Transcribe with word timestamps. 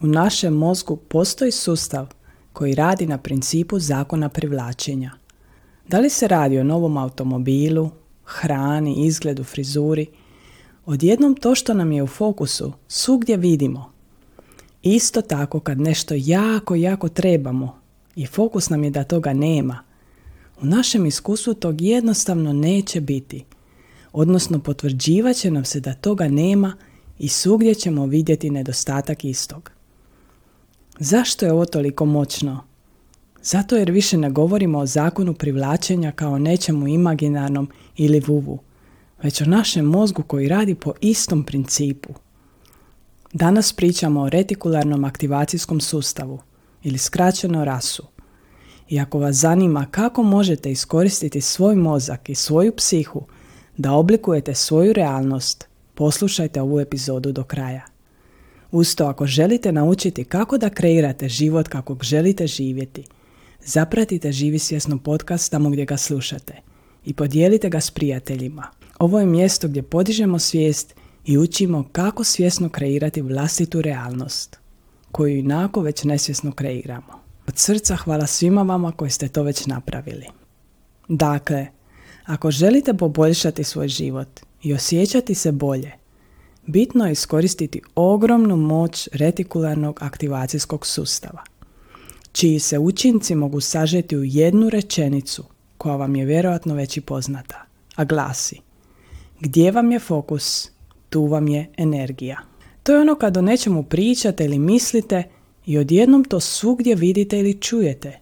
U 0.00 0.06
našem 0.06 0.54
mozgu 0.54 0.96
postoji 0.96 1.52
sustav 1.52 2.06
koji 2.52 2.74
radi 2.74 3.06
na 3.06 3.18
principu 3.18 3.78
zakona 3.78 4.28
privlačenja. 4.28 5.10
Da 5.88 6.00
li 6.00 6.10
se 6.10 6.28
radi 6.28 6.58
o 6.58 6.64
novom 6.64 6.96
automobilu, 6.96 7.90
hrani, 8.24 9.06
izgledu, 9.06 9.44
frizuri, 9.44 10.06
odjednom 10.86 11.34
to 11.34 11.54
što 11.54 11.74
nam 11.74 11.92
je 11.92 12.02
u 12.02 12.06
fokusu 12.06 12.72
svugdje 12.88 13.36
vidimo. 13.36 13.92
Isto 14.82 15.22
tako 15.22 15.60
kad 15.60 15.80
nešto 15.80 16.14
jako, 16.18 16.74
jako 16.74 17.08
trebamo 17.08 17.80
i 18.16 18.26
fokus 18.26 18.70
nam 18.70 18.84
je 18.84 18.90
da 18.90 19.04
toga 19.04 19.32
nema, 19.32 19.78
u 20.62 20.66
našem 20.66 21.06
iskustvu 21.06 21.54
tog 21.54 21.80
jednostavno 21.80 22.52
neće 22.52 23.00
biti. 23.00 23.44
Odnosno 24.12 24.58
potvrđivat 24.58 25.36
će 25.36 25.50
nam 25.50 25.64
se 25.64 25.80
da 25.80 25.94
toga 25.94 26.28
nema 26.28 26.76
i 27.18 27.28
svugdje 27.28 27.74
ćemo 27.74 28.06
vidjeti 28.06 28.50
nedostatak 28.50 29.24
istog. 29.24 29.70
Zašto 31.02 31.46
je 31.46 31.52
ovo 31.52 31.64
toliko 31.64 32.04
moćno? 32.04 32.64
Zato 33.42 33.76
jer 33.76 33.90
više 33.90 34.16
ne 34.16 34.30
govorimo 34.30 34.78
o 34.78 34.86
zakonu 34.86 35.34
privlačenja 35.34 36.12
kao 36.12 36.38
nečemu 36.38 36.88
imaginarnom 36.88 37.68
ili 37.96 38.20
vuvu, 38.20 38.58
već 39.22 39.40
o 39.40 39.44
našem 39.44 39.84
mozgu 39.84 40.22
koji 40.22 40.48
radi 40.48 40.74
po 40.74 40.92
istom 41.00 41.44
principu. 41.44 42.14
Danas 43.32 43.72
pričamo 43.72 44.20
o 44.20 44.28
retikularnom 44.28 45.04
aktivacijskom 45.04 45.80
sustavu 45.80 46.40
ili 46.82 46.98
skraćeno 46.98 47.64
rasu. 47.64 48.02
I 48.88 49.00
ako 49.00 49.18
vas 49.18 49.36
zanima 49.36 49.86
kako 49.90 50.22
možete 50.22 50.70
iskoristiti 50.70 51.40
svoj 51.40 51.76
mozak 51.76 52.28
i 52.28 52.34
svoju 52.34 52.76
psihu 52.76 53.26
da 53.76 53.92
oblikujete 53.92 54.54
svoju 54.54 54.92
realnost, 54.92 55.68
poslušajte 55.94 56.60
ovu 56.60 56.80
epizodu 56.80 57.32
do 57.32 57.44
kraja. 57.44 57.86
Usto 58.72 59.06
ako 59.06 59.26
želite 59.26 59.72
naučiti 59.72 60.24
kako 60.24 60.58
da 60.58 60.70
kreirate 60.70 61.28
život 61.28 61.68
kakvog 61.68 62.04
želite 62.04 62.46
živjeti, 62.46 63.04
zapratite 63.64 64.32
Živi 64.32 64.58
svjesno 64.58 64.98
podcast 64.98 65.50
tamo 65.50 65.70
gdje 65.70 65.84
ga 65.84 65.96
slušate 65.96 66.54
i 67.04 67.14
podijelite 67.14 67.68
ga 67.68 67.80
s 67.80 67.90
prijateljima. 67.90 68.66
Ovo 68.98 69.20
je 69.20 69.26
mjesto 69.26 69.68
gdje 69.68 69.82
podižemo 69.82 70.38
svijest 70.38 70.94
i 71.26 71.38
učimo 71.38 71.88
kako 71.92 72.24
svjesno 72.24 72.68
kreirati 72.68 73.22
vlastitu 73.22 73.82
realnost, 73.82 74.58
koju 75.12 75.38
inako 75.38 75.80
već 75.80 76.04
nesvjesno 76.04 76.52
kreiramo. 76.52 77.20
Od 77.46 77.58
srca 77.58 77.96
hvala 77.96 78.26
svima 78.26 78.62
vama 78.62 78.92
koji 78.92 79.10
ste 79.10 79.28
to 79.28 79.42
već 79.42 79.66
napravili. 79.66 80.26
Dakle, 81.08 81.66
ako 82.24 82.50
želite 82.50 82.94
poboljšati 82.94 83.64
svoj 83.64 83.88
život 83.88 84.28
i 84.62 84.74
osjećati 84.74 85.34
se 85.34 85.52
bolje, 85.52 85.92
bitno 86.70 87.06
je 87.06 87.12
iskoristiti 87.12 87.80
ogromnu 87.94 88.56
moć 88.56 89.08
retikularnog 89.12 89.98
aktivacijskog 90.02 90.86
sustava, 90.86 91.42
čiji 92.32 92.58
se 92.58 92.78
učinci 92.78 93.34
mogu 93.34 93.60
sažeti 93.60 94.16
u 94.16 94.24
jednu 94.24 94.70
rečenicu 94.70 95.44
koja 95.78 95.96
vam 95.96 96.16
je 96.16 96.24
vjerojatno 96.24 96.74
već 96.74 96.96
i 96.96 97.00
poznata, 97.00 97.64
a 97.96 98.04
glasi 98.04 98.60
Gdje 99.40 99.72
vam 99.72 99.92
je 99.92 99.98
fokus, 99.98 100.70
tu 101.10 101.26
vam 101.26 101.48
je 101.48 101.70
energija. 101.76 102.36
To 102.82 102.92
je 102.92 103.00
ono 103.00 103.14
kad 103.14 103.36
o 103.36 103.42
nečemu 103.42 103.82
pričate 103.82 104.44
ili 104.44 104.58
mislite 104.58 105.22
i 105.66 105.78
odjednom 105.78 106.24
to 106.24 106.40
svugdje 106.40 106.94
vidite 106.94 107.38
ili 107.38 107.60
čujete. 107.60 108.18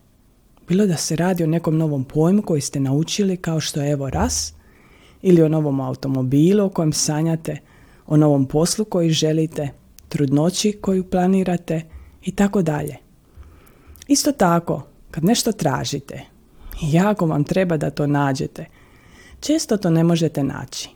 Bilo 0.69 0.87
da 0.87 0.97
se 0.97 1.17
radi 1.17 1.45
o 1.45 1.47
nekom 1.47 1.77
novom 1.77 2.05
pojmu 2.05 2.43
koji 2.43 2.61
ste 2.61 2.81
naučili 2.81 3.37
kao 3.37 3.61
što 3.61 3.81
je 3.81 3.91
evo 3.91 4.11
ras, 4.11 4.55
ili 5.23 5.43
o 5.43 5.49
novom 5.49 5.81
automobilu 5.81 6.65
o 6.65 6.69
kojem 6.69 6.93
sanjate, 6.93 7.57
o 8.09 8.17
novom 8.17 8.47
poslu 8.47 8.85
koji 8.85 9.11
želite, 9.11 9.69
trudnoći 10.09 10.79
koju 10.81 11.05
planirate 11.05 11.83
i 12.23 12.33
tako 12.33 12.63
dalje. 12.63 12.97
Isto 14.09 14.33
tako, 14.33 14.83
kad 15.11 15.25
nešto 15.25 15.53
tražite, 15.53 16.23
jako 16.83 17.27
vam 17.27 17.45
treba 17.45 17.77
da 17.77 17.91
to 17.91 18.07
nađete, 18.07 18.67
često 19.41 19.77
to 19.77 19.91
ne 19.91 20.05
možete 20.05 20.45
naći. 20.45 20.89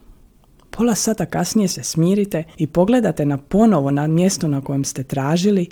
Pola 0.70 0.94
sata 0.94 1.26
kasnije 1.26 1.68
se 1.68 1.82
smirite 1.82 2.44
i 2.58 2.66
pogledate 2.66 3.26
na 3.26 3.38
ponovo 3.38 3.90
na 3.90 4.06
mjesto 4.06 4.48
na 4.48 4.60
kojem 4.60 4.84
ste 4.84 5.04
tražili 5.04 5.68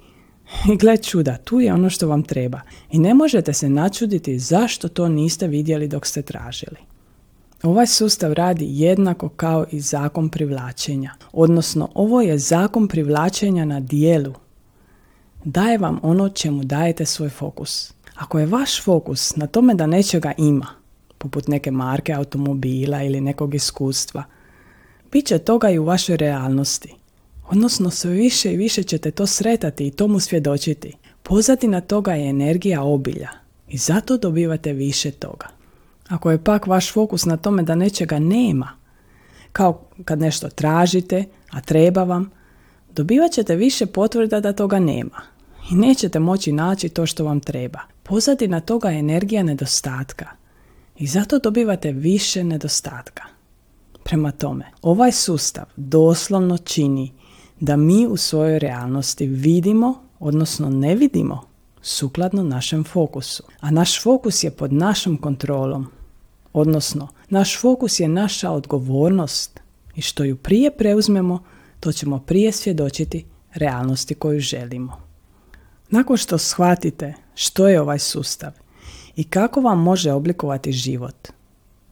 i 0.72 0.76
gle 0.76 0.96
čuda, 0.96 1.36
tu 1.36 1.60
je 1.60 1.74
ono 1.74 1.90
što 1.90 2.08
vam 2.08 2.22
treba. 2.22 2.60
I 2.90 2.98
ne 2.98 3.14
možete 3.14 3.52
se 3.52 3.68
načuditi 3.68 4.38
zašto 4.38 4.88
to 4.88 5.08
niste 5.08 5.46
vidjeli 5.46 5.88
dok 5.88 6.06
ste 6.06 6.22
tražili. 6.22 6.89
Ovaj 7.62 7.86
sustav 7.86 8.32
radi 8.32 8.66
jednako 8.68 9.28
kao 9.28 9.66
i 9.70 9.80
zakon 9.80 10.28
privlačenja. 10.28 11.14
Odnosno, 11.32 11.88
ovo 11.94 12.20
je 12.20 12.38
zakon 12.38 12.88
privlačenja 12.88 13.64
na 13.64 13.80
dijelu. 13.80 14.34
Daje 15.44 15.78
vam 15.78 16.00
ono 16.02 16.28
čemu 16.28 16.64
dajete 16.64 17.06
svoj 17.06 17.28
fokus. 17.28 17.92
Ako 18.14 18.38
je 18.38 18.46
vaš 18.46 18.84
fokus 18.84 19.36
na 19.36 19.46
tome 19.46 19.74
da 19.74 19.86
nečega 19.86 20.32
ima, 20.38 20.66
poput 21.18 21.48
neke 21.48 21.70
marke 21.70 22.12
automobila 22.12 23.02
ili 23.02 23.20
nekog 23.20 23.54
iskustva, 23.54 24.24
bit 25.12 25.26
će 25.26 25.38
toga 25.38 25.70
i 25.70 25.78
u 25.78 25.84
vašoj 25.84 26.16
realnosti. 26.16 26.94
Odnosno 27.48 27.90
sve 27.90 28.10
više 28.10 28.52
i 28.52 28.56
više 28.56 28.82
ćete 28.82 29.10
to 29.10 29.26
sretati 29.26 29.86
i 29.86 29.90
tomu 29.90 30.20
svjedočiti. 30.20 30.92
Pozatina 31.22 31.80
toga 31.80 32.12
je 32.12 32.30
energija 32.30 32.82
obilja 32.82 33.28
i 33.68 33.76
zato 33.76 34.16
dobivate 34.16 34.72
više 34.72 35.10
toga. 35.10 35.59
Ako 36.10 36.30
je 36.30 36.44
pak 36.44 36.66
vaš 36.66 36.92
fokus 36.92 37.24
na 37.24 37.36
tome 37.36 37.62
da 37.62 37.74
nečega 37.74 38.18
nema, 38.18 38.68
kao 39.52 39.80
kad 40.04 40.18
nešto 40.18 40.48
tražite, 40.48 41.24
a 41.50 41.60
treba 41.60 42.04
vam, 42.04 42.30
dobivat 42.92 43.32
ćete 43.32 43.56
više 43.56 43.86
potvrda 43.86 44.40
da 44.40 44.52
toga 44.52 44.78
nema 44.78 45.20
i 45.70 45.74
nećete 45.74 46.18
moći 46.18 46.52
naći 46.52 46.88
to 46.88 47.06
što 47.06 47.24
vam 47.24 47.40
treba. 47.40 47.80
Pozadina 48.02 48.60
toga 48.60 48.88
je 48.88 48.98
energija 48.98 49.42
nedostatka 49.42 50.26
i 50.98 51.06
zato 51.06 51.38
dobivate 51.38 51.92
više 51.92 52.44
nedostatka. 52.44 53.24
Prema 54.04 54.30
tome, 54.32 54.64
ovaj 54.82 55.12
sustav 55.12 55.64
doslovno 55.76 56.58
čini 56.58 57.12
da 57.60 57.76
mi 57.76 58.06
u 58.06 58.16
svojoj 58.16 58.58
realnosti 58.58 59.26
vidimo, 59.26 60.02
odnosno 60.18 60.70
ne 60.70 60.94
vidimo, 60.94 61.42
sukladno 61.82 62.42
našem 62.42 62.84
fokusu. 62.84 63.42
A 63.60 63.70
naš 63.70 64.02
fokus 64.02 64.44
je 64.44 64.50
pod 64.50 64.72
našom 64.72 65.16
kontrolom. 65.16 65.99
Odnosno, 66.52 67.08
naš 67.28 67.60
fokus 67.60 68.00
je 68.00 68.08
naša 68.08 68.50
odgovornost 68.50 69.60
i 69.96 70.02
što 70.02 70.24
ju 70.24 70.36
prije 70.36 70.70
preuzmemo, 70.70 71.42
to 71.80 71.92
ćemo 71.92 72.18
prije 72.18 72.52
svjedočiti 72.52 73.24
realnosti 73.54 74.14
koju 74.14 74.40
želimo. 74.40 74.96
Nakon 75.90 76.16
što 76.16 76.38
shvatite 76.38 77.14
što 77.34 77.68
je 77.68 77.80
ovaj 77.80 77.98
sustav 77.98 78.52
i 79.16 79.24
kako 79.24 79.60
vam 79.60 79.82
može 79.82 80.12
oblikovati 80.12 80.72
život, 80.72 81.28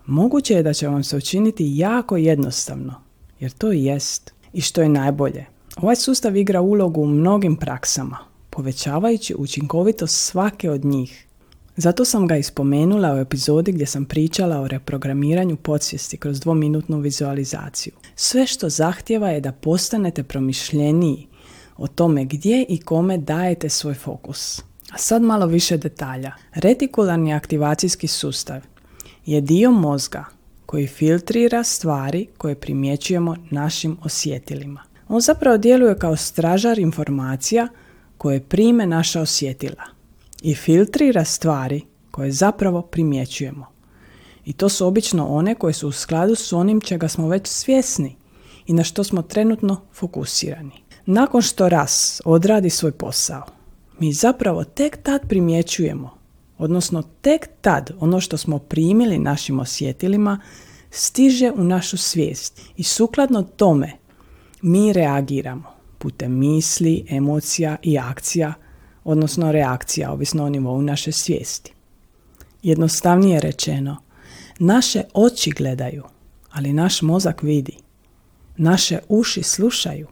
moguće 0.06 0.54
je 0.54 0.62
da 0.62 0.74
će 0.74 0.88
vam 0.88 1.04
se 1.04 1.16
učiniti 1.16 1.72
jako 1.76 2.16
jednostavno, 2.16 2.94
jer 3.40 3.50
to 3.50 3.72
i 3.72 3.84
jest. 3.84 4.32
I 4.52 4.60
što 4.60 4.82
je 4.82 4.88
najbolje, 4.88 5.46
Ovaj 5.82 5.96
sustav 5.96 6.36
igra 6.36 6.60
ulogu 6.60 7.02
u 7.02 7.06
mnogim 7.06 7.56
praksama, 7.56 8.18
povećavajući 8.50 9.34
učinkovitost 9.38 10.26
svake 10.26 10.70
od 10.70 10.84
njih. 10.84 11.26
Zato 11.80 12.04
sam 12.04 12.26
ga 12.26 12.36
ispomenula 12.36 13.14
u 13.14 13.18
epizodi 13.18 13.72
gdje 13.72 13.86
sam 13.86 14.04
pričala 14.04 14.60
o 14.60 14.68
reprogramiranju 14.68 15.56
podsvijesti 15.56 16.16
kroz 16.16 16.40
dvominutnu 16.40 16.98
vizualizaciju. 16.98 17.92
Sve 18.16 18.46
što 18.46 18.68
zahtjeva 18.68 19.28
je 19.28 19.40
da 19.40 19.52
postanete 19.52 20.22
promišljeniji 20.22 21.26
o 21.76 21.86
tome 21.86 22.24
gdje 22.24 22.66
i 22.68 22.80
kome 22.80 23.18
dajete 23.18 23.68
svoj 23.68 23.94
fokus. 23.94 24.62
A 24.92 24.98
sad 24.98 25.22
malo 25.22 25.46
više 25.46 25.76
detalja. 25.76 26.32
Retikularni 26.54 27.34
aktivacijski 27.34 28.06
sustav 28.06 28.62
je 29.26 29.40
dio 29.40 29.70
mozga 29.70 30.24
koji 30.66 30.86
filtrira 30.86 31.64
stvari 31.64 32.26
koje 32.38 32.54
primjećujemo 32.54 33.36
našim 33.50 33.98
osjetilima. 34.02 34.82
On 35.08 35.20
zapravo 35.20 35.58
djeluje 35.58 35.98
kao 35.98 36.16
stražar 36.16 36.78
informacija 36.78 37.68
koje 38.16 38.40
prime 38.40 38.86
naša 38.86 39.20
osjetila 39.20 39.97
i 40.42 40.54
filtrira 40.54 41.24
stvari 41.24 41.82
koje 42.10 42.32
zapravo 42.32 42.82
primjećujemo. 42.82 43.66
I 44.44 44.52
to 44.52 44.68
su 44.68 44.86
obično 44.86 45.26
one 45.26 45.54
koje 45.54 45.72
su 45.72 45.88
u 45.88 45.92
skladu 45.92 46.34
s 46.34 46.52
onim 46.52 46.80
čega 46.80 47.08
smo 47.08 47.28
već 47.28 47.46
svjesni 47.46 48.16
i 48.66 48.72
na 48.72 48.84
što 48.84 49.04
smo 49.04 49.22
trenutno 49.22 49.80
fokusirani. 49.92 50.82
Nakon 51.06 51.42
što 51.42 51.68
ras 51.68 52.20
odradi 52.24 52.70
svoj 52.70 52.92
posao, 52.92 53.42
mi 53.98 54.12
zapravo 54.12 54.64
tek 54.64 55.02
tad 55.02 55.28
primjećujemo, 55.28 56.18
odnosno 56.58 57.02
tek 57.20 57.48
tad 57.60 57.90
ono 58.00 58.20
što 58.20 58.36
smo 58.36 58.58
primili 58.58 59.18
našim 59.18 59.60
osjetilima 59.60 60.40
stiže 60.90 61.52
u 61.56 61.64
našu 61.64 61.96
svijest 61.96 62.60
i 62.76 62.82
sukladno 62.82 63.42
tome 63.42 63.92
mi 64.62 64.92
reagiramo 64.92 65.78
putem 65.98 66.38
misli, 66.38 67.06
emocija 67.08 67.76
i 67.82 67.98
akcija, 67.98 68.54
odnosno 69.10 69.52
reakcija, 69.52 70.12
ovisno 70.12 70.44
o 70.44 70.48
nivou 70.48 70.82
naše 70.82 71.12
svijesti. 71.12 71.72
Jednostavnije 72.62 73.40
rečeno, 73.40 73.96
naše 74.58 75.02
oči 75.14 75.50
gledaju, 75.50 76.04
ali 76.50 76.72
naš 76.72 77.02
mozak 77.02 77.42
vidi. 77.42 77.76
Naše 78.56 78.98
uši 79.08 79.42
slušaju, 79.42 80.06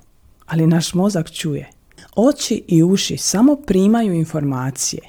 ali 0.46 0.66
naš 0.66 0.94
mozak 0.94 1.30
čuje. 1.32 1.70
Oči 2.16 2.64
i 2.68 2.82
uši 2.82 3.16
samo 3.16 3.56
primaju 3.56 4.12
informacije, 4.14 5.02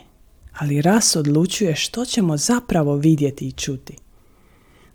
ali 0.58 0.82
ras 0.82 1.16
odlučuje 1.16 1.76
što 1.76 2.06
ćemo 2.06 2.38
zapravo 2.38 2.96
vidjeti 2.96 3.48
i 3.48 3.52
čuti. 3.52 3.96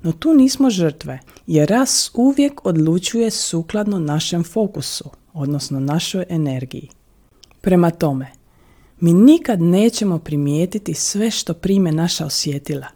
No 0.02 0.12
tu 0.12 0.34
nismo 0.34 0.70
žrtve, 0.70 1.18
jer 1.46 1.68
ras 1.68 2.10
uvijek 2.14 2.66
odlučuje 2.66 3.30
sukladno 3.30 3.98
našem 3.98 4.44
fokusu, 4.44 5.10
odnosno 5.32 5.80
našoj 5.80 6.24
energiji. 6.28 6.88
Prema 7.60 7.90
tome, 7.90 8.41
mi 9.02 9.12
nikad 9.12 9.60
nećemo 9.60 10.18
primijetiti 10.18 10.94
sve 10.94 11.30
što 11.30 11.54
prime 11.54 11.92
naša 11.92 12.26
osjetila, 12.26 12.86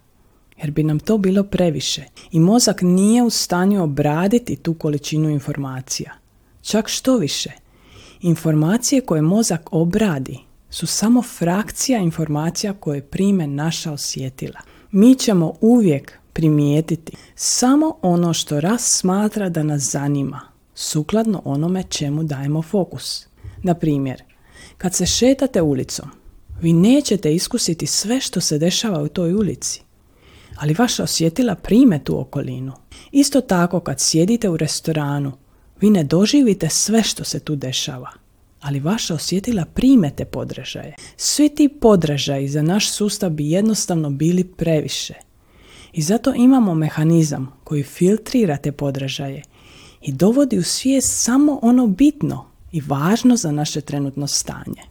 jer 0.58 0.70
bi 0.70 0.82
nam 0.82 0.98
to 0.98 1.18
bilo 1.18 1.44
previše 1.44 2.04
i 2.32 2.40
mozak 2.40 2.82
nije 2.82 3.22
u 3.22 3.30
stanju 3.30 3.82
obraditi 3.84 4.56
tu 4.56 4.74
količinu 4.74 5.30
informacija. 5.30 6.12
Čak 6.62 6.88
što 6.88 7.16
više, 7.16 7.50
informacije 8.20 9.00
koje 9.00 9.22
mozak 9.22 9.68
obradi 9.72 10.38
su 10.70 10.86
samo 10.86 11.22
frakcija 11.22 11.98
informacija 11.98 12.72
koje 12.72 13.02
prime 13.02 13.46
naša 13.46 13.92
osjetila. 13.92 14.60
Mi 14.90 15.14
ćemo 15.14 15.52
uvijek 15.60 16.18
primijetiti 16.32 17.12
samo 17.34 17.98
ono 18.02 18.32
što 18.32 18.60
raz 18.60 18.80
smatra 18.80 19.48
da 19.48 19.62
nas 19.62 19.82
zanima, 19.82 20.40
sukladno 20.74 21.42
onome 21.44 21.82
čemu 21.82 22.22
dajemo 22.22 22.62
fokus. 22.62 23.26
Na 23.62 23.74
primjer, 23.74 24.22
kad 24.78 24.94
se 24.94 25.06
šetate 25.06 25.62
ulicom, 25.62 26.08
vi 26.60 26.72
nećete 26.72 27.34
iskusiti 27.34 27.86
sve 27.86 28.20
što 28.20 28.40
se 28.40 28.58
dešava 28.58 29.02
u 29.02 29.08
toj 29.08 29.34
ulici, 29.34 29.80
ali 30.56 30.74
vaša 30.78 31.02
osjetila 31.02 31.54
prime 31.54 32.04
tu 32.04 32.20
okolinu. 32.20 32.72
Isto 33.12 33.40
tako 33.40 33.80
kad 33.80 34.00
sjedite 34.00 34.48
u 34.48 34.56
restoranu, 34.56 35.32
vi 35.80 35.90
ne 35.90 36.04
doživite 36.04 36.68
sve 36.68 37.02
što 37.02 37.24
se 37.24 37.40
tu 37.40 37.56
dešava, 37.56 38.10
ali 38.60 38.80
vaša 38.80 39.14
osjetila 39.14 39.64
primete 39.64 40.24
podražaje. 40.24 40.94
Svi 41.16 41.48
ti 41.48 41.68
podražaji 41.68 42.48
za 42.48 42.62
naš 42.62 42.90
sustav 42.90 43.30
bi 43.30 43.50
jednostavno 43.50 44.10
bili 44.10 44.44
previše. 44.44 45.14
I 45.92 46.02
zato 46.02 46.34
imamo 46.34 46.74
mehanizam 46.74 47.52
koji 47.64 47.82
filtrira 47.82 48.56
te 48.56 48.72
podražaje 48.72 49.42
i 50.02 50.12
dovodi 50.12 50.58
u 50.58 50.62
svijest 50.62 51.22
samo 51.24 51.58
ono 51.62 51.86
bitno 51.86 52.55
i 52.72 52.80
važno 52.80 53.36
za 53.36 53.50
naše 53.50 53.80
trenutno 53.80 54.26
stanje. 54.26 54.82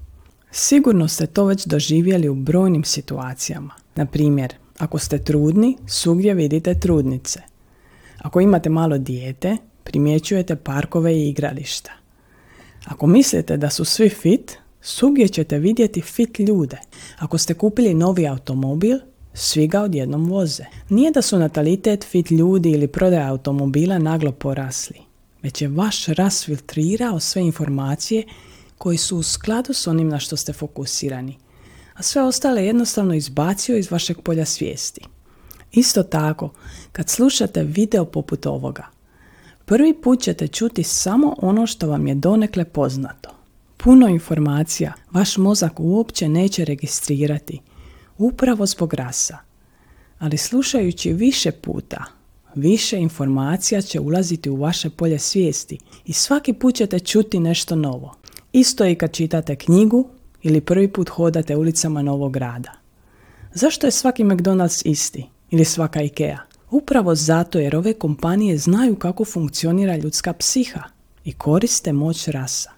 Sigurno 0.52 1.08
ste 1.08 1.26
to 1.26 1.46
već 1.46 1.66
doživjeli 1.66 2.30
u 2.30 2.36
brojnim 2.36 2.84
situacijama. 2.84 3.74
Na 3.96 4.06
primjer, 4.06 4.54
ako 4.78 5.00
ste 5.00 5.24
trudni, 5.24 5.78
svugdje 5.88 6.34
vidite 6.34 6.80
trudnice. 6.80 7.42
Ako 8.18 8.42
imate 8.42 8.70
malo 8.70 8.98
dijete, 8.98 9.58
primjećujete 9.84 10.56
parkove 10.56 11.16
i 11.16 11.30
igrališta. 11.30 11.92
Ako 12.86 13.08
mislite 13.08 13.58
da 13.58 13.70
su 13.70 13.86
svi 13.86 14.10
fit, 14.10 14.52
svugdje 14.82 15.28
ćete 15.28 15.60
vidjeti 15.60 16.02
fit 16.02 16.40
ljude. 16.40 16.78
Ako 17.18 17.38
ste 17.38 17.54
kupili 17.54 17.94
novi 17.94 18.28
automobil, 18.28 18.98
svi 19.34 19.68
ga 19.68 19.82
odjednom 19.82 20.26
voze. 20.26 20.64
Nije 20.90 21.12
da 21.12 21.22
su 21.22 21.40
natalitet 21.40 22.04
fit 22.04 22.32
ljudi 22.32 22.72
ili 22.72 22.88
prodaja 22.88 23.30
automobila 23.30 23.98
naglo 23.98 24.32
porasli, 24.32 25.00
već 25.46 25.62
je 25.62 25.68
vaš 25.68 26.06
ras 26.06 26.46
filtrirao 26.46 27.20
sve 27.20 27.42
informacije 27.42 28.24
koji 28.78 28.98
su 28.98 29.18
u 29.18 29.24
skladu 29.24 29.74
s 29.74 29.88
onim 29.88 30.10
na 30.10 30.20
što 30.20 30.38
ste 30.38 30.54
fokusirani, 30.54 31.38
a 31.94 32.04
sve 32.04 32.22
ostale 32.24 32.66
jednostavno 32.66 33.14
izbacio 33.14 33.78
iz 33.78 33.92
vašeg 33.92 34.22
polja 34.22 34.46
svijesti. 34.46 35.02
Isto 35.72 36.04
tako, 36.04 36.50
kad 36.92 37.10
slušate 37.10 37.64
video 37.64 38.06
poput 38.06 38.46
ovoga, 38.46 38.88
prvi 39.66 40.02
put 40.02 40.22
ćete 40.22 40.48
čuti 40.48 40.84
samo 40.84 41.36
ono 41.38 41.68
što 41.68 41.88
vam 41.88 42.08
je 42.08 42.16
donekle 42.16 42.66
poznato. 42.66 43.30
Puno 43.78 44.08
informacija 44.08 44.94
vaš 45.12 45.38
mozak 45.38 45.80
uopće 45.80 46.30
neće 46.30 46.66
registrirati, 46.66 47.62
upravo 48.18 48.66
zbog 48.66 48.94
rasa. 48.94 49.38
Ali 50.20 50.38
slušajući 50.38 51.14
više 51.14 51.52
puta, 51.52 52.15
više 52.56 52.98
informacija 52.98 53.82
će 53.82 54.00
ulaziti 54.00 54.50
u 54.50 54.56
vaše 54.56 54.90
polje 54.90 55.20
svijesti 55.20 55.78
i 56.06 56.14
svaki 56.14 56.54
put 56.54 56.76
ćete 56.76 57.00
čuti 57.00 57.40
nešto 57.40 57.76
novo. 57.76 58.16
Isto 58.54 58.84
je 58.86 58.92
i 58.92 58.96
kad 58.96 59.12
čitate 59.12 59.56
knjigu 59.56 60.10
ili 60.44 60.62
prvi 60.62 60.94
put 60.94 61.10
hodate 61.10 61.56
ulicama 61.56 62.02
novog 62.02 62.34
grada. 62.34 62.72
Zašto 63.54 63.88
je 63.88 63.92
svaki 63.92 64.24
McDonald's 64.24 64.82
isti 64.86 65.26
ili 65.52 65.66
svaka 65.66 66.02
Ikea? 66.02 66.40
Upravo 66.72 67.16
zato 67.16 67.60
jer 67.60 67.76
ove 67.76 67.94
kompanije 67.94 68.58
znaju 68.58 68.96
kako 68.96 69.26
funkcionira 69.26 69.98
ljudska 69.98 70.34
psiha 70.34 70.84
i 71.26 71.34
koriste 71.34 71.94
moć 71.94 72.28
rasa. 72.28 72.72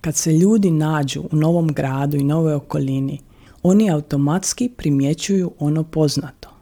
Kad 0.00 0.16
se 0.16 0.32
ljudi 0.32 0.70
nađu 0.70 1.20
u 1.32 1.36
novom 1.36 1.68
gradu 1.68 2.16
i 2.16 2.24
novoj 2.24 2.54
okolini, 2.54 3.20
oni 3.62 3.90
automatski 3.90 4.68
primjećuju 4.76 5.52
ono 5.58 5.84
poznato. 5.84 6.57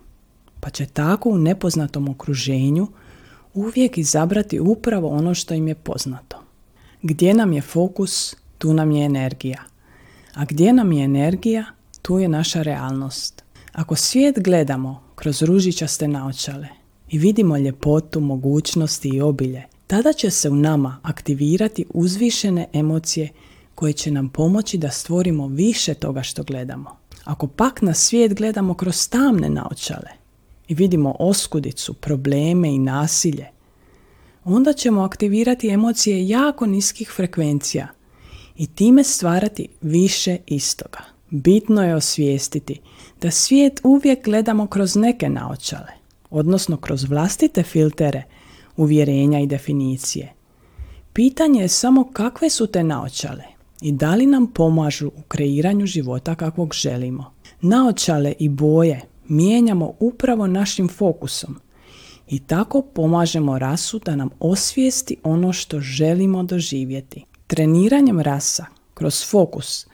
Pa 0.67 0.71
će 0.71 0.87
tako 0.87 1.31
u 1.31 1.39
nepoznatom 1.39 2.09
okruženju 2.09 2.87
uvijek 3.55 3.99
izabrati 3.99 4.61
upravo 4.61 5.09
ono 5.09 5.35
što 5.35 5.55
im 5.55 5.69
je 5.69 5.75
poznato. 5.75 6.43
Gdje 7.03 7.35
nam 7.35 7.53
je 7.53 7.63
fokus, 7.63 8.37
tu 8.59 8.75
nam 8.75 8.91
je 8.91 9.05
energija. 9.05 9.63
A 10.35 10.45
gdje 10.45 10.73
nam 10.73 10.93
je 10.93 11.05
energija, 11.05 11.65
tu 12.03 12.19
je 12.19 12.29
naša 12.29 12.63
realnost. 12.63 13.45
Ako 13.73 13.97
svijet 13.97 14.39
gledamo 14.39 15.03
kroz 15.15 15.43
ružičaste 15.43 16.09
naočale 16.09 16.69
i 17.11 17.19
vidimo 17.19 17.57
ljepotu, 17.57 18.21
mogućnosti 18.21 19.09
i 19.09 19.21
obilje, 19.21 19.63
tada 19.87 20.13
će 20.13 20.31
se 20.31 20.51
u 20.51 20.55
nama 20.55 20.97
aktivirati 21.03 21.85
uzvišene 21.95 22.67
emocije 22.73 23.29
koje 23.75 23.93
će 23.93 24.11
nam 24.11 24.29
pomoći 24.29 24.79
da 24.79 24.91
stvorimo 24.91 25.47
više 25.47 25.95
toga 25.95 26.23
što 26.23 26.43
gledamo. 26.43 26.97
Ako 27.25 27.47
pak 27.47 27.83
na 27.83 27.95
svijet 27.95 28.35
gledamo 28.35 28.75
kroz 28.75 29.09
tamne 29.09 29.51
naočale 29.51 30.26
i 30.69 30.75
vidimo 30.75 31.17
oskudicu, 31.19 31.95
probleme 31.95 32.75
i 32.75 32.79
nasilje, 32.79 33.47
onda 34.45 34.73
ćemo 34.73 35.03
aktivirati 35.03 35.69
emocije 35.69 36.29
jako 36.29 36.67
niskih 36.67 37.13
frekvencija 37.17 37.89
i 38.57 38.67
time 38.67 39.05
stvarati 39.05 39.69
više 39.81 40.39
istoga. 40.47 40.99
Bitno 41.31 41.85
je 41.85 41.95
osvijestiti 41.95 42.81
da 43.21 43.31
svijet 43.31 43.81
uvijek 43.85 44.25
gledamo 44.25 44.67
kroz 44.67 44.97
neke 44.97 45.29
naočale, 45.29 45.93
odnosno 46.31 46.77
kroz 46.77 47.05
vlastite 47.05 47.63
filtere, 47.63 48.23
uvjerenja 48.77 49.41
i 49.41 49.47
definicije. 49.47 50.33
Pitanje 51.13 51.61
je 51.61 51.69
samo 51.69 52.11
kakve 52.13 52.51
su 52.51 52.67
te 52.67 52.85
naočale 52.85 53.45
i 53.81 53.93
da 53.93 54.15
li 54.15 54.27
nam 54.27 54.47
pomažu 54.47 55.09
u 55.09 55.23
kreiranju 55.29 55.87
života 55.87 56.35
kakvog 56.35 56.75
želimo. 56.75 57.33
Naočale 57.61 58.35
i 58.39 58.49
boje 58.49 59.01
mijenjamo 59.29 59.93
upravo 60.01 60.47
našim 60.47 60.89
fokusom 60.89 61.57
i 62.29 62.39
tako 62.39 62.83
pomažemo 62.83 63.59
rasu 63.59 64.01
da 64.05 64.17
nam 64.17 64.31
osvijesti 64.41 65.17
ono 65.23 65.53
što 65.53 65.81
želimo 65.81 66.43
doživjeti. 66.43 67.25
Treniranjem 67.47 68.21
rasa 68.21 68.67
kroz 68.95 69.31
fokus 69.31 69.87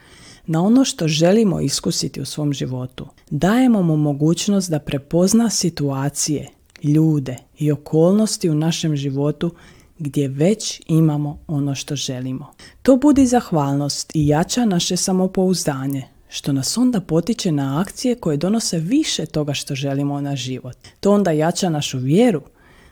na 0.47 0.63
ono 0.63 0.85
što 0.85 1.09
želimo 1.09 1.61
iskusiti 1.61 2.21
u 2.21 2.25
svom 2.25 2.53
životu, 2.53 3.07
dajemo 3.31 3.83
mu 3.83 3.97
mogućnost 3.97 4.71
da 4.71 4.79
prepozna 4.79 5.51
situacije, 5.51 6.49
ljude 6.83 7.37
i 7.59 7.73
okolnosti 7.73 8.51
u 8.51 8.55
našem 8.55 8.97
životu 8.97 9.51
gdje 9.99 10.29
već 10.29 10.83
imamo 10.87 11.39
ono 11.47 11.75
što 11.75 11.97
želimo. 11.97 12.53
To 12.83 12.97
budi 12.97 13.27
zahvalnost 13.27 14.11
i 14.15 14.29
jača 14.29 14.65
naše 14.65 14.97
samopouzdanje, 14.97 16.09
što 16.35 16.53
nas 16.53 16.79
onda 16.79 17.01
potiče 17.01 17.53
na 17.53 17.81
akcije 17.81 18.15
koje 18.15 18.37
donose 18.37 18.79
više 18.79 19.27
toga 19.27 19.55
što 19.55 19.75
želimo 19.75 20.21
na 20.21 20.37
život. 20.37 20.77
To 21.01 21.13
onda 21.13 21.31
jača 21.31 21.71
našu 21.71 21.99
vjeru 21.99 22.43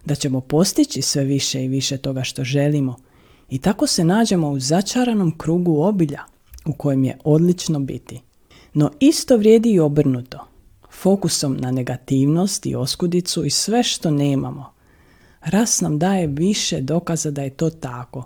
da 0.05 0.15
ćemo 0.15 0.41
postići 0.41 1.03
sve 1.03 1.25
više 1.25 1.65
i 1.65 1.69
više 1.69 1.99
toga 1.99 2.23
što 2.23 2.45
želimo 2.45 2.97
i 3.51 3.59
tako 3.59 3.87
se 3.87 4.05
nađemo 4.05 4.51
u 4.51 4.61
začaranom 4.61 5.39
krugu 5.39 5.83
obilja 5.83 6.23
u 6.67 6.73
kojem 6.73 7.05
je 7.05 7.19
odlično 7.25 7.79
biti. 7.81 8.21
No 8.75 8.91
isto 9.01 9.37
vrijedi 9.37 9.71
i 9.71 9.81
obrnuto. 9.81 10.47
Fokusom 10.91 11.57
na 11.61 11.71
negativnost 11.71 12.67
i 12.67 12.75
oskudicu 12.75 13.45
i 13.45 13.51
sve 13.51 13.83
što 13.83 14.11
nemamo. 14.11 14.73
Ras 15.41 15.81
nam 15.81 15.99
daje 15.99 16.27
više 16.27 16.81
dokaza 16.81 17.31
da 17.31 17.43
je 17.43 17.51
to 17.51 17.71
tako, 17.71 18.25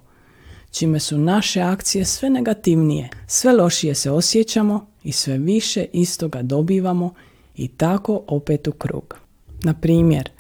čime 0.74 1.00
su 1.00 1.18
naše 1.18 1.60
akcije 1.60 2.04
sve 2.04 2.30
negativnije, 2.30 3.08
sve 3.26 3.52
lošije 3.52 3.94
se 3.94 4.10
osjećamo 4.10 4.86
i 5.04 5.12
sve 5.12 5.38
više 5.38 5.86
istoga 5.92 6.42
dobivamo 6.42 7.14
i 7.56 7.68
tako 7.68 8.22
opet 8.26 8.68
u 8.68 8.72
krug. 8.72 9.18
Na 9.62 9.74
primjer, 9.74 10.30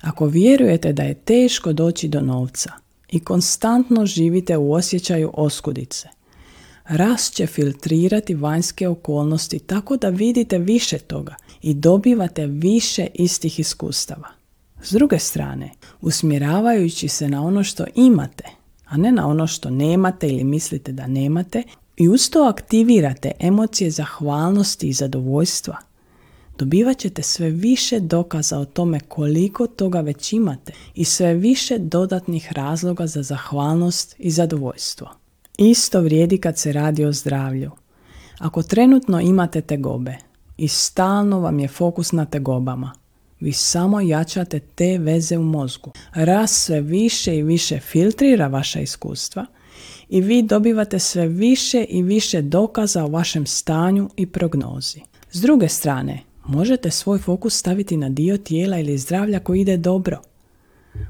ako 0.00 0.26
vjerujete 0.26 0.92
da 0.92 1.02
je 1.02 1.14
teško 1.14 1.72
doći 1.72 2.08
do 2.08 2.20
novca 2.20 2.72
i 3.08 3.20
konstantno 3.20 4.06
živite 4.06 4.56
u 4.56 4.72
osjećaju 4.72 5.30
oskudice, 5.34 6.08
rast 6.84 7.34
će 7.34 7.46
filtrirati 7.46 8.34
vanjske 8.34 8.88
okolnosti 8.88 9.58
tako 9.58 9.96
da 9.96 10.08
vidite 10.08 10.58
više 10.58 10.98
toga 10.98 11.34
i 11.62 11.74
dobivate 11.74 12.46
više 12.46 13.06
istih 13.14 13.60
iskustava. 13.60 14.28
S 14.82 14.92
druge 14.92 15.18
strane, 15.18 15.70
usmjeravajući 16.00 17.08
se 17.08 17.28
na 17.28 17.42
ono 17.42 17.64
što 17.64 17.84
imate, 17.94 18.59
a 18.90 18.96
ne 18.96 19.12
na 19.12 19.28
ono 19.28 19.46
što 19.46 19.70
nemate 19.70 20.28
ili 20.28 20.44
mislite 20.44 20.92
da 20.92 21.06
nemate, 21.06 21.62
i 21.96 22.08
usto 22.08 22.44
aktivirate 22.44 23.32
emocije 23.38 23.90
zahvalnosti 23.90 24.88
i 24.88 24.92
zadovoljstva, 24.92 25.76
dobivat 26.58 26.98
ćete 26.98 27.22
sve 27.22 27.50
više 27.50 28.00
dokaza 28.00 28.58
o 28.58 28.64
tome 28.64 29.00
koliko 29.00 29.66
toga 29.66 30.00
već 30.00 30.32
imate 30.32 30.72
i 30.94 31.04
sve 31.04 31.34
više 31.34 31.78
dodatnih 31.78 32.52
razloga 32.52 33.06
za 33.06 33.22
zahvalnost 33.22 34.14
i 34.18 34.30
zadovoljstvo. 34.30 35.10
Isto 35.58 36.00
vrijedi 36.00 36.38
kad 36.38 36.58
se 36.58 36.72
radi 36.72 37.04
o 37.04 37.12
zdravlju. 37.12 37.70
Ako 38.38 38.62
trenutno 38.62 39.20
imate 39.20 39.60
tegobe 39.60 40.16
i 40.56 40.68
stalno 40.68 41.40
vam 41.40 41.60
je 41.60 41.68
fokus 41.68 42.12
na 42.12 42.24
tegobama, 42.24 42.92
vi 43.40 43.52
samo 43.52 44.00
jačate 44.00 44.60
te 44.60 44.98
veze 44.98 45.38
u 45.38 45.42
mozgu. 45.42 45.92
Raz 46.14 46.50
sve 46.50 46.80
više 46.80 47.36
i 47.36 47.42
više 47.42 47.80
filtrira 47.80 48.46
vaša 48.46 48.80
iskustva 48.80 49.46
i 50.08 50.20
vi 50.20 50.42
dobivate 50.42 50.98
sve 50.98 51.28
više 51.28 51.84
i 51.88 52.02
više 52.02 52.42
dokaza 52.42 53.04
o 53.04 53.08
vašem 53.08 53.46
stanju 53.46 54.10
i 54.16 54.26
prognozi. 54.26 55.00
S 55.32 55.40
druge 55.40 55.68
strane, 55.68 56.20
možete 56.46 56.90
svoj 56.90 57.18
fokus 57.18 57.58
staviti 57.58 57.96
na 57.96 58.08
dio 58.08 58.38
tijela 58.38 58.78
ili 58.78 58.98
zdravlja 58.98 59.40
koji 59.40 59.60
ide 59.60 59.76
dobro. 59.76 60.20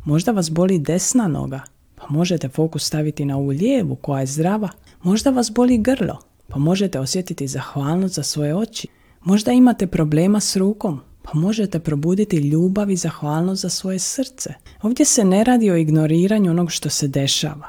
Možda 0.04 0.32
vas 0.32 0.50
boli 0.50 0.78
desna 0.78 1.28
noga, 1.28 1.60
pa 1.96 2.06
možete 2.08 2.48
fokus 2.48 2.86
staviti 2.86 3.24
na 3.24 3.36
ovu 3.36 3.48
lijevu 3.48 3.96
koja 3.96 4.20
je 4.20 4.26
zdrava. 4.26 4.68
Možda 5.02 5.30
vas 5.30 5.50
boli 5.50 5.78
grlo, 5.78 6.18
pa 6.48 6.58
možete 6.58 7.00
osjetiti 7.00 7.46
zahvalnost 7.46 8.14
za 8.14 8.22
svoje 8.22 8.56
oči. 8.56 8.88
Možda 9.20 9.52
imate 9.52 9.86
problema 9.86 10.40
s 10.40 10.56
rukom, 10.56 11.00
pa 11.22 11.30
možete 11.34 11.78
probuditi 11.78 12.36
ljubav 12.36 12.90
i 12.90 12.96
zahvalnost 12.96 13.62
za 13.62 13.68
svoje 13.68 13.98
srce. 13.98 14.54
Ovdje 14.82 15.06
se 15.06 15.24
ne 15.24 15.44
radi 15.44 15.70
o 15.70 15.76
ignoriranju 15.76 16.50
onog 16.50 16.72
što 16.72 16.88
se 16.90 17.08
dešava, 17.08 17.68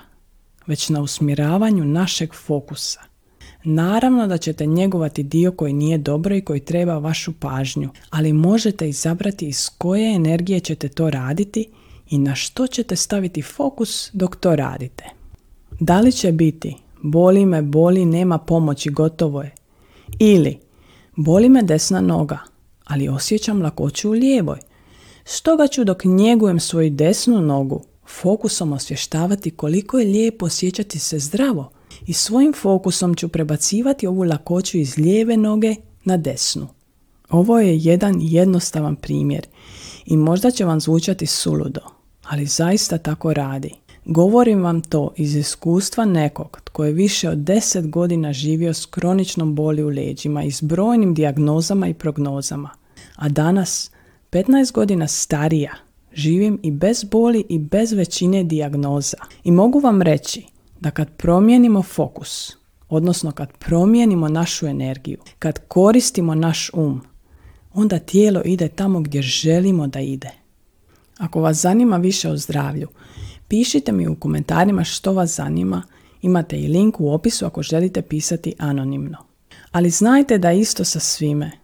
već 0.68 0.90
na 0.90 1.02
usmjeravanju 1.02 1.86
našeg 1.86 2.34
fokusa. 2.34 3.00
Naravno 3.64 4.28
da 4.28 4.38
ćete 4.38 4.66
njegovati 4.66 5.24
dio 5.24 5.52
koji 5.52 5.74
nije 5.74 5.98
dobro 5.98 6.36
i 6.36 6.42
koji 6.42 6.60
treba 6.60 6.98
vašu 6.98 7.34
pažnju, 7.40 7.90
ali 8.10 8.34
možete 8.34 8.90
izabrati 8.90 9.48
iz 9.48 9.70
koje 9.78 10.16
energije 10.16 10.60
ćete 10.60 10.88
to 10.88 11.10
raditi 11.10 11.70
i 12.10 12.18
na 12.18 12.36
što 12.36 12.68
ćete 12.68 12.96
staviti 12.96 13.42
fokus 13.42 14.10
dok 14.14 14.36
to 14.36 14.56
radite. 14.56 15.04
Da 15.80 16.00
li 16.00 16.12
će 16.12 16.32
biti 16.32 16.76
boli 17.02 17.46
me, 17.46 17.62
boli, 17.62 18.06
nema 18.06 18.38
pomoći, 18.38 18.90
gotovo 18.90 19.42
je. 19.42 19.52
Ili 20.20 20.60
boli 21.16 21.50
me 21.50 21.64
desna 21.64 22.02
noga, 22.02 22.40
ali 22.92 23.10
osjećam 23.10 23.62
lakoću 23.62 24.10
u 24.10 24.14
lijevoj. 24.14 24.60
Stoga 25.26 25.68
ću 25.68 25.84
dok 25.84 26.06
njegujem 26.06 26.60
svoju 26.60 26.90
desnu 26.90 27.42
nogu 27.42 27.84
fokusom 28.08 28.74
osvještavati 28.74 29.52
koliko 29.52 30.00
je 30.00 30.06
lijepo 30.06 30.46
osjećati 30.46 31.00
se 31.00 31.20
zdravo 31.20 31.72
i 32.08 32.14
svojim 32.14 32.54
fokusom 32.54 33.16
ću 33.16 33.28
prebacivati 33.28 34.08
ovu 34.08 34.24
lakoću 34.24 34.78
iz 34.78 34.98
lijeve 34.98 35.38
noge 35.38 35.76
na 36.04 36.18
desnu. 36.18 36.68
Ovo 37.30 37.60
je 37.60 37.78
jedan 37.78 38.16
jednostavan 38.20 38.96
primjer 38.96 39.48
i 40.06 40.18
možda 40.18 40.52
će 40.52 40.66
vam 40.66 40.80
zvučati 40.80 41.26
suludo, 41.26 41.82
ali 42.24 42.46
zaista 42.46 42.98
tako 42.98 43.34
radi. 43.34 43.74
Govorim 44.06 44.64
vam 44.64 44.82
to 44.82 45.14
iz 45.18 45.36
iskustva 45.36 46.06
nekog 46.06 46.62
tko 46.64 46.86
je 46.86 46.92
više 46.92 47.30
od 47.30 47.38
10 47.38 47.90
godina 47.90 48.34
živio 48.34 48.74
s 48.74 48.86
kroničnom 48.86 49.56
boli 49.56 49.84
u 49.84 49.90
leđima 49.90 50.44
i 50.44 50.52
s 50.52 50.62
brojnim 50.62 51.14
dijagnozama 51.14 51.88
i 51.88 51.94
prognozama. 51.94 52.70
A 53.22 53.30
danas, 53.30 53.92
15 54.32 54.72
godina 54.72 55.08
starija, 55.08 55.72
živim 56.14 56.60
i 56.64 56.72
bez 56.72 57.04
boli 57.04 57.46
i 57.50 57.60
bez 57.60 57.92
većine 57.92 58.44
dijagnoza. 58.44 59.18
I 59.44 59.52
mogu 59.52 59.80
vam 59.80 60.02
reći 60.02 60.46
da 60.80 60.92
kad 60.92 61.10
promijenimo 61.18 61.84
fokus, 61.84 62.58
odnosno 62.90 63.32
kad 63.32 63.58
promijenimo 63.58 64.28
našu 64.28 64.68
energiju, 64.68 65.18
kad 65.40 65.60
koristimo 65.68 66.36
naš 66.36 66.70
um, 66.74 67.02
onda 67.74 68.00
tijelo 68.00 68.42
ide 68.46 68.68
tamo 68.68 69.00
gdje 69.00 69.22
želimo 69.22 69.88
da 69.88 70.00
ide. 70.00 70.30
Ako 71.18 71.42
vas 71.42 71.58
zanima 71.58 71.98
više 71.98 72.30
o 72.30 72.38
zdravlju, 72.38 72.88
pišite 73.48 73.92
mi 73.92 74.08
u 74.08 74.16
komentarima 74.16 74.84
što 74.84 75.14
vas 75.14 75.36
zanima, 75.36 75.84
imate 76.22 76.58
i 76.58 76.68
link 76.68 77.00
u 77.00 77.14
opisu 77.14 77.46
ako 77.46 77.64
želite 77.64 78.02
pisati 78.02 78.54
anonimno. 78.60 79.18
Ali 79.72 79.90
znajte 79.90 80.38
da 80.38 80.52
isto 80.52 80.84
sa 80.84 81.00
svime. 81.00 81.62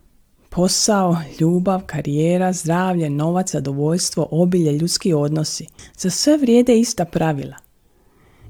Posao, 0.49 1.17
ljubav, 1.39 1.81
karijera, 1.85 2.53
zdravlje, 2.53 3.09
novac, 3.09 3.51
zadovoljstvo, 3.51 4.27
obilje, 4.31 4.71
ljudski 4.71 5.13
odnosi. 5.13 5.67
Za 5.97 6.09
sve 6.09 6.37
vrijede 6.37 6.79
ista 6.79 7.05
pravila. 7.05 7.55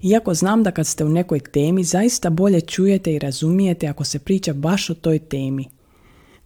Iako 0.02 0.34
znam 0.34 0.64
da 0.64 0.72
kad 0.72 0.88
ste 0.88 1.06
u 1.06 1.10
nekoj 1.10 1.40
temi, 1.40 1.84
zaista 1.84 2.30
bolje 2.30 2.62
čujete 2.62 3.14
i 3.14 3.20
razumijete 3.20 3.88
ako 3.88 4.04
se 4.04 4.20
priča 4.20 4.54
baš 4.54 4.90
o 4.90 4.94
toj 4.94 5.20
temi. 5.20 5.66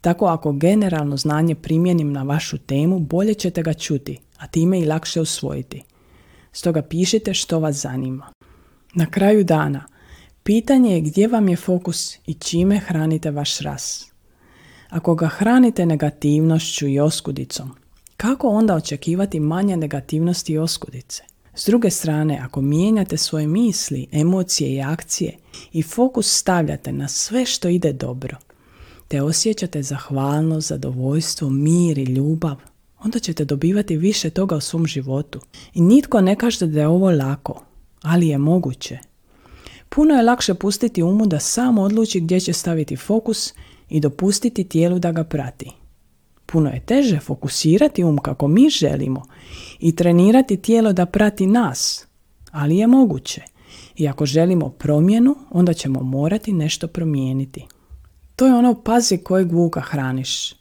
Tako 0.01 0.25
ako 0.25 0.51
generalno 0.51 1.17
znanje 1.17 1.55
primjenim 1.55 2.11
na 2.11 2.23
vašu 2.23 2.57
temu, 2.57 2.99
bolje 2.99 3.33
ćete 3.33 3.63
ga 3.63 3.73
čuti, 3.73 4.19
a 4.37 4.47
time 4.47 4.79
i 4.79 4.85
lakše 4.85 5.21
usvojiti. 5.21 5.83
Stoga 6.51 6.81
pišite 6.81 7.33
što 7.33 7.59
vas 7.59 7.75
zanima. 7.75 8.31
Na 8.95 9.05
kraju 9.05 9.43
dana, 9.43 9.85
pitanje 10.43 10.93
je 10.93 11.01
gdje 11.01 11.27
vam 11.27 11.49
je 11.49 11.55
fokus 11.55 12.17
i 12.25 12.33
čime 12.33 12.79
hranite 12.79 13.31
vaš 13.31 13.59
ras. 13.59 14.10
Ako 14.91 15.15
ga 15.15 15.27
hranite 15.27 15.85
negativnošću 15.85 16.87
i 16.87 16.99
oskudicom, 16.99 17.71
kako 18.17 18.47
onda 18.47 18.75
očekivati 18.75 19.39
manje 19.39 19.77
negativnosti 19.77 20.53
i 20.53 20.57
oskudice? 20.57 21.23
S 21.55 21.65
druge 21.65 21.89
strane, 21.89 22.39
ako 22.43 22.61
mijenjate 22.61 23.17
svoje 23.17 23.47
misli, 23.47 24.07
emocije 24.11 24.73
i 24.73 24.81
akcije 24.81 25.37
i 25.73 25.83
fokus 25.83 26.37
stavljate 26.37 26.91
na 26.91 27.07
sve 27.07 27.45
što 27.45 27.69
ide 27.69 27.93
dobro, 27.93 28.37
te 29.07 29.21
osjećate 29.21 29.83
zahvalnost, 29.83 30.67
zadovoljstvo, 30.67 31.49
mir 31.49 31.97
i 31.97 32.03
ljubav, 32.03 32.55
onda 32.99 33.19
ćete 33.19 33.45
dobivati 33.45 33.97
više 33.97 34.29
toga 34.29 34.55
u 34.55 34.61
svom 34.61 34.87
životu. 34.87 35.39
I 35.73 35.81
nitko 35.81 36.21
ne 36.21 36.35
kaže 36.35 36.67
da 36.67 36.79
je 36.79 36.87
ovo 36.87 37.11
lako, 37.11 37.63
ali 38.01 38.27
je 38.27 38.37
moguće. 38.37 38.97
Puno 39.89 40.13
je 40.13 40.23
lakše 40.23 40.53
pustiti 40.53 41.03
umu 41.03 41.25
da 41.25 41.39
sam 41.39 41.77
odluči 41.77 42.19
gdje 42.19 42.39
će 42.39 42.53
staviti 42.53 42.95
fokus 42.95 43.53
i 43.91 43.99
dopustiti 43.99 44.63
tijelu 44.63 44.99
da 44.99 45.11
ga 45.11 45.23
prati. 45.23 45.71
Puno 46.45 46.69
je 46.69 46.79
teže 46.79 47.19
fokusirati 47.19 48.03
um 48.03 48.17
kako 48.17 48.47
mi 48.47 48.69
želimo 48.69 49.23
i 49.79 49.95
trenirati 49.95 50.57
tijelo 50.57 50.93
da 50.93 51.05
prati 51.05 51.47
nas, 51.47 52.07
ali 52.51 52.77
je 52.77 52.87
moguće. 52.87 53.41
I 53.95 54.07
ako 54.07 54.25
želimo 54.25 54.69
promjenu, 54.69 55.35
onda 55.49 55.73
ćemo 55.73 56.03
morati 56.03 56.53
nešto 56.53 56.87
promijeniti. 56.87 57.65
To 58.35 58.45
je 58.45 58.53
ono 58.53 58.81
pazi 58.81 59.17
kojeg 59.17 59.51
vuka 59.51 59.81
hraniš. 59.81 60.53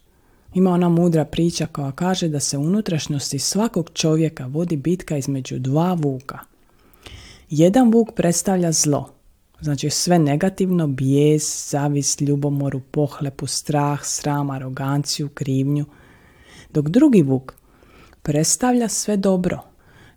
Ima 0.53 0.71
ona 0.71 0.89
mudra 0.89 1.25
priča 1.25 1.65
koja 1.65 1.91
kaže 1.91 2.27
da 2.27 2.39
se 2.39 2.57
unutrašnjosti 2.57 3.39
svakog 3.39 3.89
čovjeka 3.93 4.45
vodi 4.45 4.75
bitka 4.77 5.17
između 5.17 5.59
dva 5.59 5.93
vuka. 5.93 6.39
Jedan 7.49 7.91
vuk 7.91 8.11
predstavlja 8.15 8.71
zlo, 8.71 9.09
znači 9.61 9.89
sve 9.89 10.19
negativno, 10.19 10.87
bijes, 10.87 11.71
zavis, 11.71 12.21
ljubomoru, 12.21 12.79
pohlepu, 12.91 13.47
strah, 13.47 13.99
sram, 14.03 14.49
aroganciju, 14.49 15.29
krivnju. 15.29 15.85
Dok 16.73 16.89
drugi 16.89 17.21
vuk 17.21 17.53
predstavlja 18.21 18.87
sve 18.87 19.17
dobro, 19.17 19.59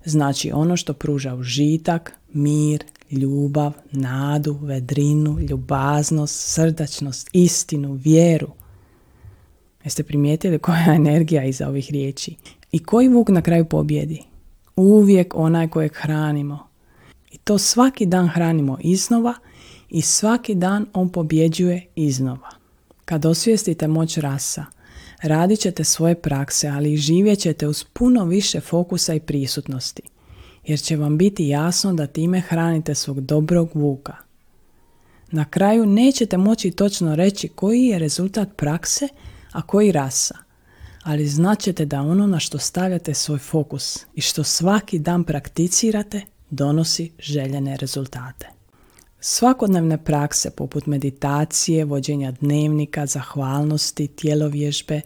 znači 0.05 0.51
ono 0.55 0.77
što 0.77 0.93
pruža 0.93 1.35
užitak, 1.35 2.13
mir, 2.33 2.85
ljubav, 3.11 3.73
nadu, 3.93 4.59
vedrinu, 4.63 5.41
ljubaznost, 5.41 6.53
srdačnost, 6.55 7.31
istinu, 7.33 7.93
vjeru. 7.93 8.51
Jeste 9.85 10.03
primijetili 10.03 10.59
koja 10.59 10.79
je 10.79 10.97
energija 10.97 11.45
iza 11.45 11.69
ovih 11.69 11.91
riječi? 11.91 12.37
I 12.73 12.79
koji 12.79 13.09
vuk 13.09 13.29
na 13.29 13.43
kraju 13.43 13.65
pobjedi? 13.65 14.23
Uvijek 14.77 15.35
onaj 15.37 15.69
kojeg 15.69 15.93
hranimo. 15.95 16.74
I 17.35 17.39
to 17.39 17.59
svaki 17.59 18.07
dan 18.07 18.29
hranimo 18.29 18.79
iznova 18.81 19.35
i 19.91 20.03
svaki 20.03 20.55
dan 20.55 20.87
on 20.93 21.09
pobjeđuje 21.09 21.87
iznova. 21.95 22.51
Kad 23.05 23.27
osvijestite 23.27 23.89
moć 23.89 24.17
rasa, 24.17 24.65
radit 25.23 25.61
ćete 25.61 25.85
svoje 25.85 26.15
prakse, 26.15 26.69
ali 26.69 26.93
i 26.93 26.97
živjet 26.97 27.39
ćete 27.39 27.69
uz 27.69 27.85
puno 27.93 28.25
više 28.25 28.61
fokusa 28.61 29.15
i 29.15 29.21
prisutnosti, 29.21 30.03
jer 30.67 30.81
će 30.81 30.97
vam 30.97 31.19
biti 31.19 31.49
jasno 31.49 31.93
da 31.93 32.07
time 32.07 32.41
hranite 32.41 32.95
svog 32.95 33.21
dobrog 33.21 33.71
vuka. 33.75 34.17
Na 35.31 35.45
kraju 35.45 35.87
nećete 35.87 36.37
moći 36.37 36.71
točno 36.71 37.17
reći 37.17 37.49
koji 37.49 37.83
je 37.83 37.99
rezultat 37.99 38.49
prakse, 38.57 39.09
a 39.53 39.63
koji 39.63 39.93
rasa, 39.93 40.35
ali 41.03 41.29
znaćete 41.29 41.85
da 41.85 42.01
ono 42.01 42.27
na 42.27 42.39
što 42.41 42.59
stavljate 42.59 43.15
svoj 43.15 43.39
fokus 43.39 44.07
i 44.15 44.21
što 44.21 44.45
svaki 44.45 44.99
dan 44.99 45.25
prakticirate 45.25 46.34
donosi 46.55 47.13
željene 47.19 47.77
rezultate. 47.77 48.49
Svakodnevne 49.21 50.05
prakse 50.05 50.51
poput 50.51 50.87
meditacije, 50.87 51.85
vođenja 51.85 52.31
dnevnika, 52.31 53.07
zahvalnosti, 53.07 54.07
tjelovježbe, 54.07 55.01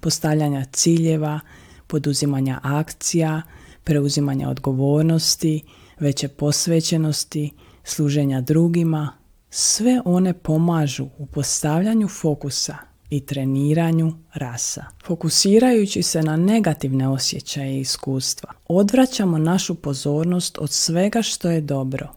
postavljanja 0.00 0.64
ciljeva, 0.64 1.40
poduzimanja 1.86 2.60
akcija, 2.62 3.42
preuzimanja 3.84 4.48
odgovornosti, 4.48 5.62
veće 6.00 6.28
posvećenosti, 6.28 7.50
služenja 7.84 8.40
drugima, 8.40 9.12
sve 9.50 10.00
one 10.04 10.32
pomažu 10.32 11.08
u 11.18 11.26
postavljanju 11.26 12.08
fokusa 12.08 12.91
i 13.12 13.20
treniranju 13.20 14.12
rasa. 14.34 14.84
Fokusirajući 15.04 16.02
se 16.02 16.22
na 16.22 16.36
negativne 16.36 17.08
osjećaje 17.08 17.76
i 17.76 17.80
iskustva, 17.80 18.52
odvraćamo 18.68 19.38
našu 19.38 19.74
pozornost 19.74 20.58
od 20.58 20.70
svega 20.70 21.22
što 21.22 21.50
je 21.50 21.60
dobro, 21.60 22.08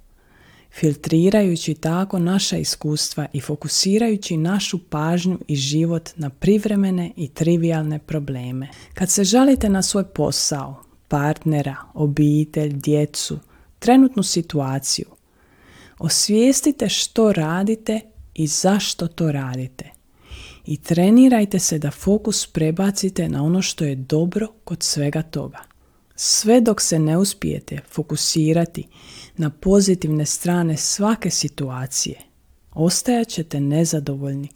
filtrirajući 0.71 1.73
tako 1.73 2.19
naša 2.19 2.57
iskustva 2.57 3.27
i 3.33 3.41
fokusirajući 3.41 4.37
našu 4.37 4.79
pažnju 4.89 5.39
i 5.47 5.55
život 5.55 6.09
na 6.15 6.29
privremene 6.29 7.11
i 7.15 7.27
trivialne 7.27 7.99
probleme. 7.99 8.69
Kad 8.93 9.09
se 9.09 9.23
žalite 9.23 9.69
na 9.69 9.81
svoj 9.81 10.03
posao, 10.03 10.83
partnera, 11.07 11.75
obitelj, 11.93 12.73
djecu, 12.73 13.39
trenutnu 13.79 14.23
situaciju, 14.23 15.05
osvijestite 15.99 16.89
što 16.89 17.33
radite 17.33 17.99
i 18.33 18.47
zašto 18.47 19.07
to 19.07 19.31
radite 19.31 19.94
i 20.65 20.77
trenirajte 20.77 21.59
se 21.59 21.79
da 21.79 21.91
fokus 21.91 22.47
prebacite 22.47 23.29
na 23.29 23.43
ono 23.43 23.61
što 23.61 23.85
je 23.85 23.95
dobro 23.95 24.47
kod 24.63 24.83
svega 24.83 25.21
toga. 25.21 25.59
Sve 26.15 26.61
dok 26.61 26.81
se 26.81 26.99
ne 26.99 27.17
uspijete 27.17 27.79
fokusirati 27.89 28.87
na 29.37 29.49
pozitivne 29.49 30.25
strane 30.25 30.77
svake 30.77 31.29
situacije, 31.29 32.19
ostajat 32.73 33.27
ćete 33.27 33.59
nezadovoljni 33.59 34.49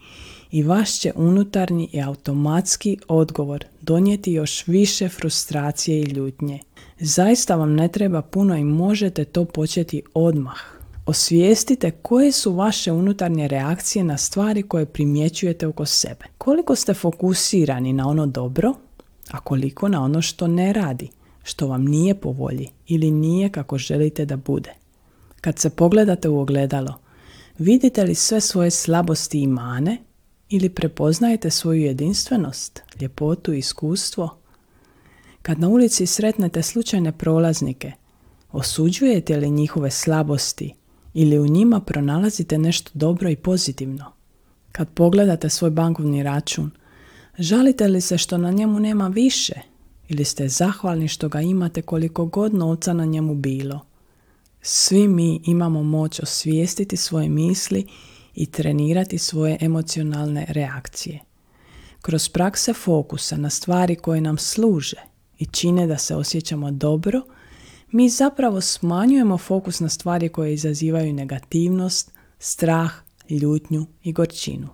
i 0.52 0.64
vaš 0.64 1.00
će 1.00 1.12
unutarnji 1.16 1.90
i 1.94 2.02
automatski 2.02 2.98
odgovor 3.08 3.66
donijeti 3.82 4.32
još 4.32 4.68
više 4.68 5.10
frustracije 5.10 6.00
i 6.00 6.12
ljutnje. 6.12 6.60
Zaista 7.00 7.56
vam 7.56 7.74
ne 7.74 7.88
treba 7.88 8.22
puno 8.22 8.58
i 8.58 8.64
možete 8.64 9.26
to 9.26 9.46
početi 9.46 10.02
odmah. 10.14 10.79
Osvijestite 11.10 11.92
koje 11.92 12.32
su 12.32 12.54
vaše 12.54 12.92
unutarnje 12.92 13.48
reakcije 13.48 14.04
na 14.04 14.18
stvari 14.18 14.64
koje 14.64 14.86
primjećujete 14.86 15.68
oko 15.68 15.86
sebe. 15.86 16.26
Koliko 16.38 16.76
ste 16.76 16.94
fokusirani 16.94 17.94
na 17.94 18.08
ono 18.08 18.26
dobro, 18.26 18.74
a 19.32 19.40
koliko 19.40 19.88
na 19.88 20.04
ono 20.04 20.22
što 20.22 20.48
ne 20.48 20.74
radi, 20.74 21.10
što 21.44 21.68
vam 21.68 21.86
nije 21.86 22.16
po 22.16 22.32
volji 22.32 22.68
ili 22.88 23.12
nije 23.12 23.50
kako 23.50 23.78
želite 23.78 24.26
da 24.26 24.38
bude. 24.38 24.74
Kad 25.42 25.60
se 25.60 25.70
pogledate 25.70 26.30
u 26.30 26.40
ogledalo, 26.40 27.00
vidite 27.58 28.04
li 28.04 28.16
sve 28.16 28.42
svoje 28.42 28.72
slabosti 28.72 29.42
i 29.42 29.48
mane 29.48 29.98
ili 30.50 30.70
prepoznajete 30.70 31.50
svoju 31.50 31.82
jedinstvenost, 31.82 32.82
ljepotu 33.02 33.54
i 33.54 33.60
iskustvo? 33.60 34.38
Kad 35.42 35.60
na 35.60 35.70
ulici 35.70 36.06
sretnete 36.06 36.62
slučajne 36.62 37.12
prolaznike, 37.12 37.92
osuđujete 38.52 39.38
li 39.38 39.50
njihove 39.50 39.92
slabosti 39.92 40.74
ili 41.14 41.40
u 41.40 41.48
njima 41.48 41.80
pronalazite 41.80 42.58
nešto 42.58 42.92
dobro 42.94 43.30
i 43.30 43.36
pozitivno. 43.36 44.06
Kad 44.72 44.90
pogledate 44.90 45.50
svoj 45.50 45.70
bankovni 45.70 46.24
račun, 46.24 46.72
žalite 47.38 47.88
li 47.88 48.02
se 48.02 48.18
što 48.18 48.38
na 48.38 48.52
njemu 48.52 48.80
nema 48.80 49.08
više 49.08 49.54
ili 50.08 50.24
ste 50.24 50.48
zahvalni 50.48 51.08
što 51.08 51.30
ga 51.30 51.42
imate 51.42 51.82
koliko 51.82 52.26
god 52.26 52.54
novca 52.54 52.94
na 52.94 53.06
njemu 53.06 53.36
bilo. 53.36 53.86
Svi 54.62 55.08
mi 55.08 55.42
imamo 55.46 55.84
moć 55.84 56.20
osvijestiti 56.20 56.98
svoje 56.98 57.30
misli 57.30 57.88
i 58.36 58.46
trenirati 58.46 59.18
svoje 59.18 59.58
emocionalne 59.62 60.46
reakcije. 60.50 61.20
Kroz 62.02 62.30
prakse 62.30 62.74
fokusa 62.74 63.38
na 63.38 63.50
stvari 63.50 63.96
koje 63.96 64.22
nam 64.22 64.38
služe 64.38 64.98
i 65.40 65.46
čine 65.46 65.88
da 65.88 65.98
se 65.98 66.16
osjećamo 66.16 66.72
dobro– 66.72 67.22
mi 67.92 68.10
zapravo 68.10 68.62
smanjujemo 68.62 69.38
fokus 69.38 69.80
na 69.80 69.90
stvari 69.90 70.30
koje 70.30 70.54
izazivaju 70.54 71.14
negativnost, 71.14 72.12
strah, 72.40 72.92
ljutnju 73.30 73.86
i 74.04 74.14
gorčinu. 74.14 74.68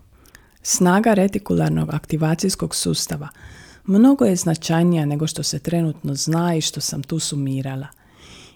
Snaga 0.62 1.14
retikularnog 1.14 1.94
aktivacijskog 1.94 2.76
sustava 2.76 3.28
mnogo 3.86 4.26
je 4.26 4.36
značajnija 4.36 5.06
nego 5.06 5.28
što 5.28 5.44
se 5.44 5.60
trenutno 5.60 6.16
zna 6.16 6.56
i 6.56 6.62
što 6.62 6.82
sam 6.82 7.04
tu 7.04 7.20
sumirala. 7.20 7.88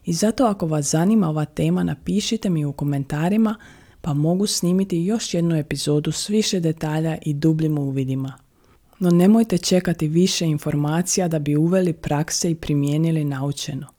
I 0.06 0.14
zato 0.14 0.46
ako 0.46 0.68
vas 0.68 0.86
zanima 0.86 1.30
ova 1.30 1.46
tema 1.46 1.84
napišite 1.84 2.50
mi 2.50 2.66
u 2.66 2.74
komentarima 2.74 3.56
pa 4.02 4.14
mogu 4.14 4.48
snimiti 4.48 5.04
još 5.04 5.34
jednu 5.34 5.56
epizodu 5.56 6.12
s 6.12 6.30
više 6.30 6.60
detalja 6.60 7.18
i 7.22 7.34
dubljim 7.34 7.78
uvidima. 7.78 8.34
No 9.00 9.10
nemojte 9.10 9.58
čekati 9.58 10.08
više 10.08 10.46
informacija 10.46 11.28
da 11.28 11.40
bi 11.40 11.56
uveli 11.56 11.94
prakse 11.94 12.52
i 12.52 12.56
primijenili 12.56 13.24
naučeno 13.24 13.99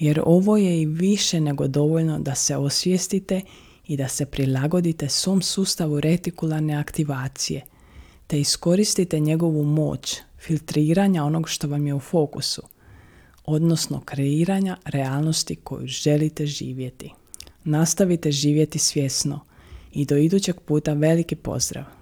jer 0.00 0.22
ovo 0.26 0.56
je 0.56 0.82
i 0.82 0.86
više 0.86 1.40
nego 1.40 1.68
dovoljno 1.68 2.18
da 2.18 2.34
se 2.34 2.56
osvijestite 2.56 3.40
i 3.86 3.96
da 3.96 4.08
se 4.08 4.26
prilagodite 4.26 5.08
svom 5.08 5.42
sustavu 5.42 6.00
retikularne 6.00 6.74
aktivacije, 6.74 7.64
te 8.26 8.40
iskoristite 8.40 9.20
njegovu 9.20 9.64
moć 9.64 10.16
filtriranja 10.38 11.24
onog 11.24 11.48
što 11.48 11.68
vam 11.68 11.86
je 11.86 11.94
u 11.94 12.00
fokusu, 12.00 12.62
odnosno 13.44 14.00
kreiranja 14.00 14.76
realnosti 14.84 15.56
koju 15.56 15.86
želite 15.86 16.46
živjeti. 16.46 17.10
Nastavite 17.64 18.32
živjeti 18.32 18.78
svjesno 18.78 19.40
i 19.92 20.04
do 20.04 20.16
idućeg 20.16 20.60
puta 20.60 20.92
veliki 20.92 21.36
pozdrav! 21.36 22.01